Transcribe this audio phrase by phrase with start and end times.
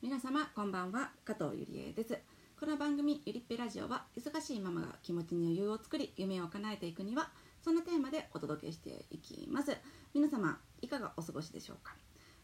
[0.00, 1.10] 皆様こんばんは。
[1.24, 2.16] 加藤ゆりえです。
[2.60, 7.30] この番組ゆりっぺラジオは忙しいママが気持ちに余裕を作り夢を叶えていくには
[7.64, 9.76] そんなテーマでお届けしていきます。
[10.14, 11.96] 皆様いかがお過ごしでしょうか？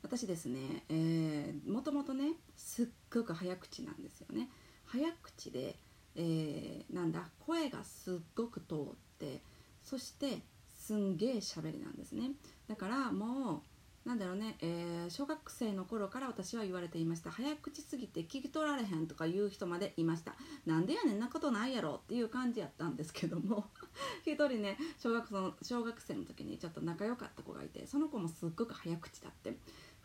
[0.02, 4.48] 私ですね、えー、もともとねすっごく早口なんですよね。
[4.86, 5.78] 早口で、
[6.16, 8.76] えー、なんだ声がすっごく通っ
[9.20, 9.42] て
[9.80, 10.38] そして
[10.76, 12.32] すんげえ喋りなんですね。
[12.66, 13.60] だからもう
[14.04, 17.30] なんだろうね、えー、小学生の頃から私は言われていました。
[17.30, 20.34] 早口すぎて聞き取られへんとか言う人までいました。
[20.66, 23.64] なんでやねんなことないやろっていう感じやったんですけども。
[24.26, 29.58] 一人ね小学の小学生の時にちょっと仲良かった子がいてその子もすっごく早口だって。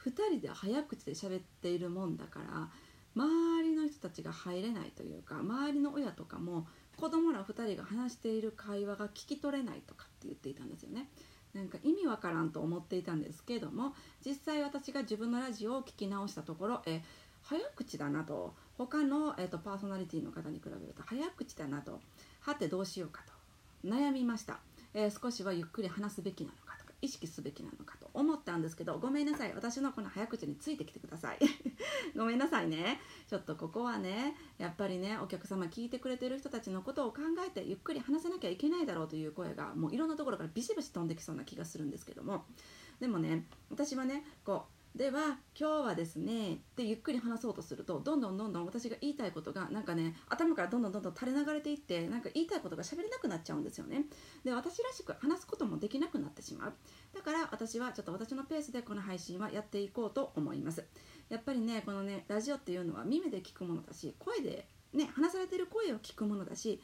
[0.06, 2.70] 2人で早口で喋っているもんだから
[3.16, 11.10] 周りの人たちが入れないというか周りの親とかも子供ら2人が話している会話が聞き取れないとかって言っていたんですよね。
[11.60, 13.94] なんか意味わからんと思っていたんですけども
[14.26, 17.02] 実際私が自分のラジオを聞き直したところえ
[17.44, 18.54] 早口だなと。
[18.78, 22.00] 他の、えーと、パーソナリティの方に比べると早口だなと。
[22.42, 23.88] はてどうしようかと。
[23.88, 24.60] 悩みました、
[24.94, 28.10] えー、少しはゆっくり話すべきなのかとか意識すべきなのかと。
[28.14, 29.54] 思ったんですけどごめんなさい。
[29.54, 31.40] 私のこの早口についてきてください。
[32.16, 33.00] ごめんなさいね。
[33.30, 42.46] ちょっとここはねやっぱりねお客様聞いてくれてる人たちのことを考えてゆっくり話さなきゃいけないだろうという声がもういろんなところからビシビシ飛んできそうな気がするんですけども。
[43.00, 54.06] でもね私はねこうでは今日はですねってゆっくり話そうとするとどんどんどんどん私が言いたいことがなんかね頭からどんどんどんどん垂れ流れていってなんか言いたいことが喋れなくなっちゃうんですよね。
[54.44, 56.74] で私らしく話すこともできなくなってしまう。
[57.14, 60.84] だから私はちょっと私のペースでこの配信はやっていこうと思います。
[61.30, 66.80] やっぱりねこのねラジオっていうのは耳で聞くものだし声でね話されてる声を聞くものだし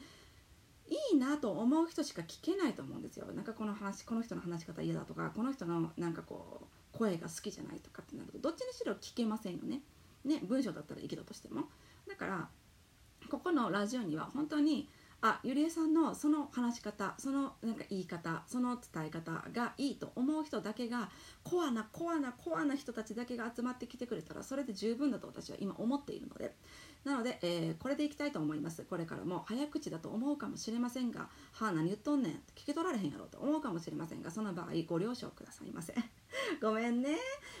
[0.88, 3.26] いいなと思う人しか聞けないと思うんですよ。
[3.34, 6.60] なんかこの話この人の話し方嫌だとかこの人のなんかこ
[6.94, 9.80] う声が好きじゃないとかってなるとどっちにしろ聞けませんよね。
[10.24, 11.62] ね文章だったらいいけどとしても。
[12.08, 12.48] だから
[13.28, 14.88] ここのラジオには本当に
[15.22, 21.08] あゆりえさんのその話し方そのなんか言い方その伝え方がいいと思う人だけが
[21.42, 26.54] コアなコアなコアな人たちだけが集まってきてくれたらそれで十分だと私は今思っているので。
[27.04, 28.82] なので、えー、これでいきたいと思います。
[28.82, 35.94] これからも早口だと思うかもしれませんがはあ何言っとんねん聞き取られへんやろと思うかもしれませんがその場合ご了承くださいませ。
[36.60, 37.16] ごめんね。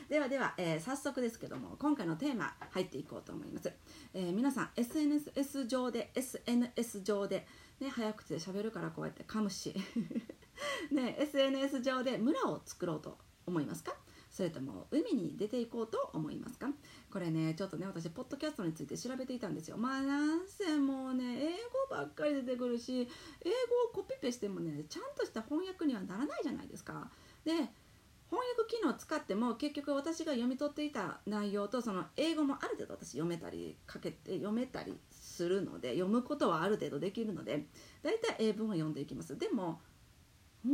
[0.08, 3.72] ではでは、えー、早速ですけども今回のテーマ入っていこうと思います、
[4.14, 7.46] えー、皆さん SNS 上で SNS 上で
[7.80, 9.74] ね早口で喋るからこうやって噛むし。
[10.90, 13.94] ね SNS 上で村を作ろうと思いますか？
[14.30, 16.68] それとも海に出ていこうと思いますか？
[17.10, 19.76] これねちょっとね私ポッドキャストについて調べていたんですよ。
[19.76, 21.52] まあなんせもうね英
[21.90, 27.10] 語ばっかり出てくるし英語をコピペしてもねちゃんとした翻訳にはならないじゃないですか。
[27.44, 27.52] で
[28.30, 37.66] 翻訳機能を使っても結局私が読み取っていた内容とその英語もある程度私読めたりかけて読めたりするので読むことはある程度できるので
[38.02, 39.80] 大体英文は読んでいきますでも
[40.66, 40.70] 「ん?」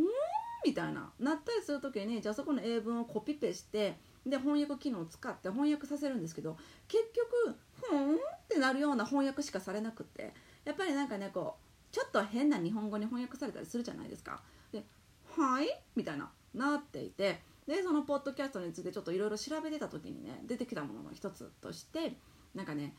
[0.65, 6.57] みたいななったりする時にじゃあそこの英文をコピペしてで翻訳機能を使って翻訳させるんですけど
[6.89, 10.33] 結局「ふん?」ってなるような翻訳しかされなくて
[10.65, 14.43] やっぱりなんかねこうちょっと変な日本語に翻訳されたりするじゃないですか。
[14.71, 14.85] で
[15.37, 22.15] 「はい?」みたいななっていてでそのポッドキャストについてちょっといろいろ調べてた時にね出てきたものの一つとして
[22.55, 22.95] なんかね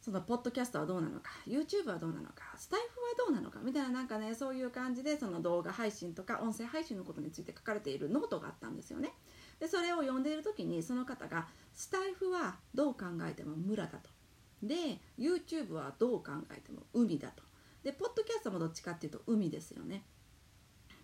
[0.00, 9.12] そのポッドキャストはどうなのか YouTube はどうなのかスタエフはどうなのかみたいななんかねそういう感じでその動画配信とか音声配信のことについて書かれているノートがあったんですよね。
[9.58, 14.08] でそれを読んでいる時にその方がスタエフはどう考えても村だと。
[14.62, 14.74] で
[15.18, 17.42] YouTube はどう考えても海だと。
[17.82, 20.02] でポッドキャストもどっちかっていうと海ですよね。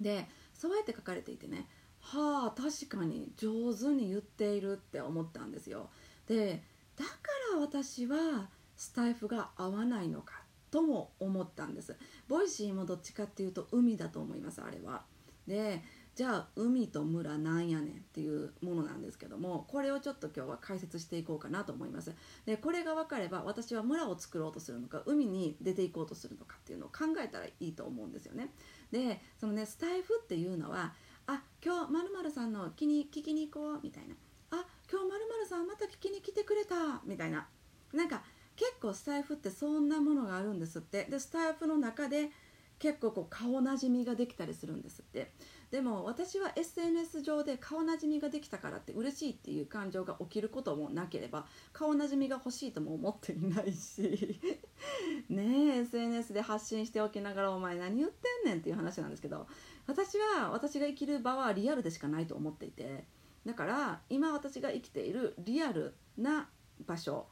[0.00, 1.66] でそうやって書かれていてね
[2.06, 5.90] はあ確かに上手に言っているって思ったんですよ。
[6.28, 6.62] で
[6.96, 7.10] だか
[7.52, 10.34] ら私はスタエフが合わないのか
[10.70, 11.96] とも思ったんです。
[12.28, 15.02] Voicy もどっちかっていうと海だと思いますあれは。
[15.48, 15.82] で
[16.14, 22.14] じゃあ海と村なんやねんっていうものなんですけどもこれをちょっと今日は解説していこうかなと思います。
[22.46, 28.52] でこれが分かれば私は村を作ろうとするのか海に出ていこうとするのかっていうのを考えたらいいと思うんですよね。
[28.92, 30.94] でそのねスタイフっていうのは
[31.26, 34.14] あ今日まるまるさんの気に聞きに行こうみたいな
[34.50, 37.46] あ今日まるさんまた聞きに来てくれたみたいな。
[37.92, 38.22] なんか
[38.56, 41.04] 結構スタイフってそんなものがあるんですって。
[41.04, 42.30] でスタイフの中で
[42.78, 45.32] 結構こう顔なじみができたりするんですって。
[45.70, 54.40] でも私は SNS 上で顔なじみができたからって嬉しいっていう感情が起きることもなければ顔なじみが欲しいとも思っていないし。
[55.28, 59.46] ねえ SNS で発信しておきながらお前何言ってんねんっていう話なんですけど。
[59.86, 63.04] 私は私が生きる場はリアルでしかないと思っていて
[63.44, 66.48] だから今私が生きているリアルな
[66.86, 67.26] 場所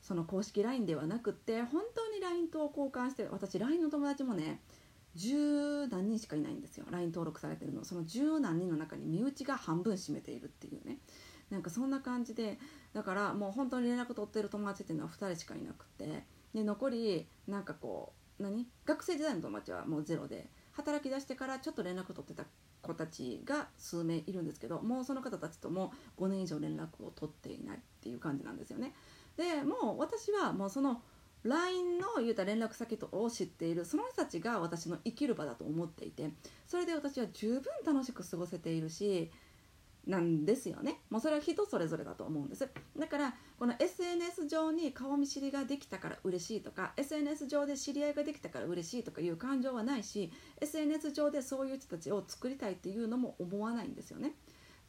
[0.00, 4.60] その公式 LINE ではなくって本当に LINE と交換して私 LINE の友達もね
[5.14, 6.86] 十何人しかいないんですよ。
[6.90, 7.84] LINE 登録されてるの。
[7.84, 10.98] その十何人の中に身内が半分占めているっていうね。
[11.50, 12.58] なんかそんな感じで
[12.92, 16.24] だからもう本当に連絡取ってる友達っていうのは2人しかいなくて。
[16.54, 18.66] で残りなんかこう何？
[18.84, 22.44] 学生時代の友達はもうゼロで働き出してからちょっと連絡取ってた
[22.82, 28.94] 子たちが数名いるんですけどもうその方たちとも5年以上連絡を取っていないっていう感じなんですよね。
[29.36, 31.02] でもう私はもうその
[31.42, 36.30] LINE の言うた連絡先を知っているその人たちが私の生きる場だと思っていて
[36.66, 39.30] それで私は十分楽しく過ごせているし
[40.06, 41.00] なんですよね。
[41.10, 42.68] もうそれは人それぞれだと思うんです。
[42.98, 54.34] だからこの SNS 上に顔見知りができたから嬉しいとか SNS 上で知り合いができたから嬉しいとかいう感情はないし SNS 上でそういう人たちを作りたいっていうのも思わないんですよね。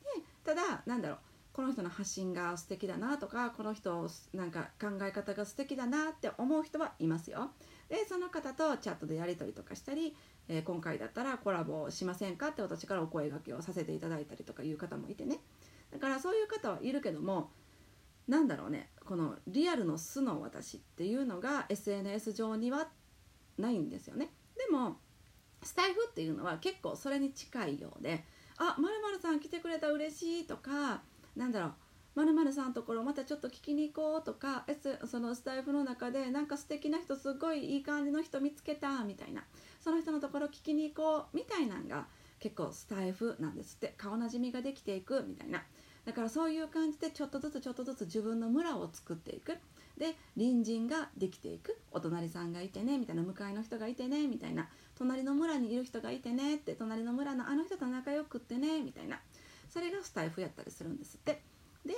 [0.02, 0.08] で
[0.44, 1.20] ただなんだろう
[1.54, 7.52] この人の発信が素敵だなとかこの人なんか考え方が素敵だなって思う人はいますよ。
[7.90, 10.16] でその方とチャットでやり取りとかしたり
[10.48, 15.40] えー、今回だったらコラボしませんかって私からお声がけをさせていただいたりとかいう方もいてね。
[15.92, 17.52] だからそういう方はいるけども
[18.28, 22.88] なんだろうねこのリアルの素の私っていうのが SNS 上には
[23.58, 24.30] ないんですよね。
[24.58, 24.98] でも
[25.64, 28.24] スタイフっていうのは結構それに近いようで
[28.58, 31.04] 「あまるさん来てくれた嬉しい」とか
[31.36, 31.74] なんだろう
[32.14, 34.66] まるさんのところまたちょっと聞きに行こうとか
[35.06, 39.44] そのスタイフの中でなんか素敵な人すごいいい感じの人見つけたみたいな。
[39.80, 42.06] その人のところ聞きに行こうみたいなんが
[42.40, 43.94] 結構スタイフなんですって。
[43.98, 45.64] 顔なじみができていくみたいな。
[46.06, 49.58] だからそういう感じでちょっとずつちょっとずつ自分の村を作っていく。
[49.98, 51.78] で隣人ができていく。
[51.92, 53.24] お隣さんがいてねみたいな。
[53.24, 54.68] 向かいの人がいてねみたいな。
[54.96, 59.20] 隣の村にいる人がいてねって隣の村のあの人と仲良くってねみたいな。
[59.70, 61.42] それがスタイフやったりするんですって。
[61.86, 61.94] で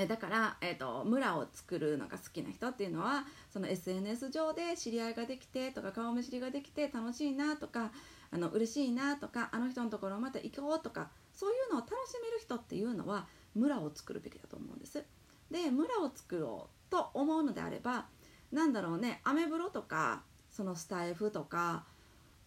[0.00, 7.90] えだから、えーと、村を作るのが好きな人っていうのはその SNS 上で知り合いができてとか顔見知りができて楽しいなとか
[8.30, 15.04] あの嬉しいなとかあの人のところまた行こうとかそういうのを楽しめる人っていうのは村を作るべきだと思うんです。
[15.50, 18.06] で村を作ろうと思うのであれば
[18.52, 21.84] なんだろうねアメブロとかそのスタイフとか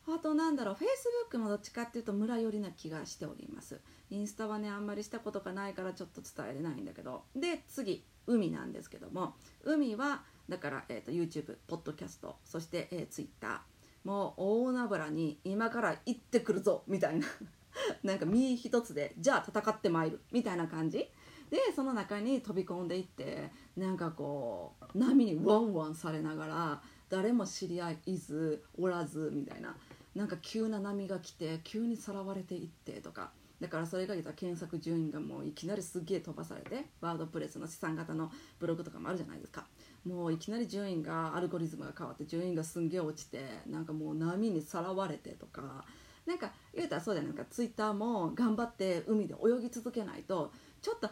[0.07, 3.79] あとなんだろうフェイスブックもどっちかっていうと村寄りな気がしております。
[4.09, 7.23] インスタはねあんまりしたことがないからちょっと伝えれないんだけど。
[7.35, 9.35] で次海なんですけども。
[9.63, 12.37] 海はだから、えーと、YouTube ポッドキャスト。
[12.43, 13.61] そして、えー、Twitter
[14.03, 16.83] もう大海原に今から行ってくるぞ。
[16.87, 17.27] みたいな。
[18.03, 20.21] なんか身一つでじゃあ戦ってまいる。
[20.31, 21.09] みたいな感じ。
[21.51, 29.75] でその中に飛び込んでいってなんかこう波にワンワンされながら誰も知り合いずおらずみたいな。
[30.15, 33.31] なんか急な波が来て急にさらわれていってとか。
[33.59, 39.67] だからそれが言った検索順位がもういきなりすっげえ飛ばされてワードプレスの資産型のブログとかもあるじゃないですか。
[40.03, 45.85] もういきなり順位がアルゴリズムが変わって順位がすんげえ落ちてなんかもう波にさらわれてとか。
[46.25, 47.49] なんか言うたらそうじゃないですか。
[47.51, 51.09] ツイッターも頑張って海で泳ぎ続けないとちょっと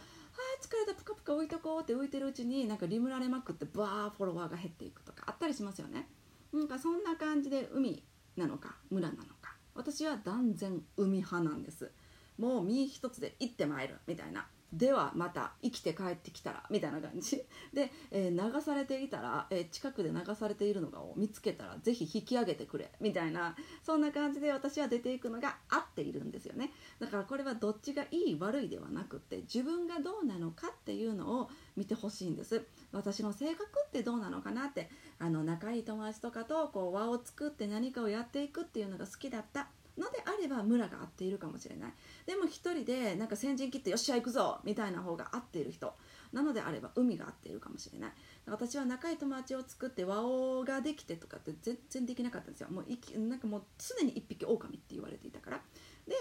[0.61, 6.07] 疲れたプカプカ置いとこうって浮いてるうちになんかリムられまくってバーフォロワーが減っていくとかあったりしますよね。
[6.53, 8.03] なんかそんな感じで海
[8.35, 9.55] なのか村なのか。
[9.75, 11.91] 私は断然海派なんです。
[12.37, 14.47] もう身一つで行ってまいるみたいな。
[14.71, 17.43] ではまた生きて帰ってきたらみたいな感じ。
[17.73, 26.71] で、えー、流されていたら、えー、近くで流されているのを見つけたらぜひ引き上げてくれみたいなそんな感じで私は出ていくのが合っているんですよね。
[26.99, 32.65] だからこれはどっちがいい悪いではなくって自分がどうなのかっていうのを見てほしいんです。
[32.91, 39.67] 私の性格ってどうなのかなってあの仲いい友達とかとこう輪を作って何かをやっていくっていうのが好きだった
[39.99, 41.93] のであれば村が合っているかもしれない。
[42.25, 45.93] でも一人でなんか先陣切ってよっしゃ行くぞみたいな方が合っている人。
[46.31, 48.11] なのであれば海が合っているかもしれない。
[48.45, 52.69] 私は仲いい友達を作って和王ができてとかって全然できなかったんですよ。
[52.69, 55.61] もういきなんかもう常に一匹狼って言われていたから。
[56.07, 56.15] で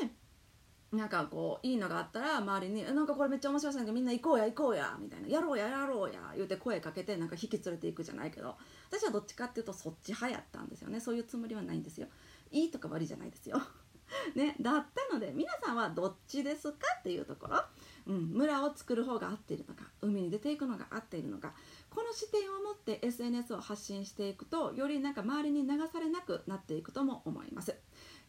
[0.91, 8.57] なんかこういいのがあったら周りに「なんかこれめっちゃ面白いんでみんな行こうや行こうや」みたいな「やろうややろうや」言うて声かけてなんか引き連れていくじゃないけど。
[8.91, 10.99] 私はどっちかっていうとそっち派やったんですよね。
[11.01, 12.09] そういうつもりはないんですよ。
[12.51, 13.61] いいとか悪いじゃないですよ。
[14.35, 17.63] ね、だったので皆さんはどっちですかっていうところ、
[18.07, 21.53] うん、村を作る方が合っているのか海に出ていくのが合っているのか。
[21.91, 27.75] この視点を持って SNS を発信していくとよりなんか周りに流されなくなっていくとも思います。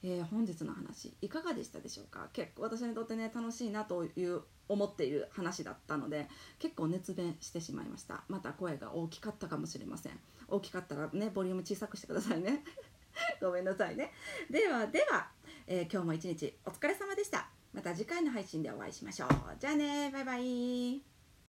[0.01, 2.29] えー、本日の話いかがでしたでしょうか？
[2.33, 8.23] 結構私にとってね楽しいなという思っている話だったので結構熱弁してしまいました。
[8.27, 10.19] また声が大きかったかもしれません。
[10.47, 12.63] 大きかったらねボリューム小さくしてくださいね。
[13.41, 14.11] ごめんなさいね。
[14.49, 15.29] ではでは
[15.71, 17.47] えー、今日も一日お疲れ様でした。
[17.73, 19.29] また次回の配信でお会いしましょう。
[19.59, 21.08] じゃあねバイバイ。